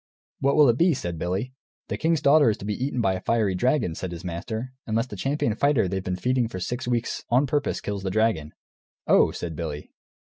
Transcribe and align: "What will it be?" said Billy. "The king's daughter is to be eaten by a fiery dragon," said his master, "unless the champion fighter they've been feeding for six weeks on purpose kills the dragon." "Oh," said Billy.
"What 0.39 0.55
will 0.55 0.67
it 0.67 0.79
be?" 0.79 0.95
said 0.95 1.19
Billy. 1.19 1.53
"The 1.87 1.95
king's 1.95 2.23
daughter 2.23 2.49
is 2.49 2.57
to 2.57 2.65
be 2.65 2.73
eaten 2.83 3.01
by 3.01 3.13
a 3.13 3.21
fiery 3.21 3.53
dragon," 3.53 3.93
said 3.93 4.11
his 4.11 4.23
master, 4.23 4.73
"unless 4.87 5.05
the 5.05 5.15
champion 5.15 5.53
fighter 5.53 5.87
they've 5.87 6.03
been 6.03 6.15
feeding 6.15 6.47
for 6.47 6.59
six 6.59 6.87
weeks 6.87 7.23
on 7.29 7.45
purpose 7.45 7.81
kills 7.81 8.01
the 8.01 8.09
dragon." 8.09 8.55
"Oh," 9.05 9.29
said 9.29 9.55
Billy. 9.55 9.91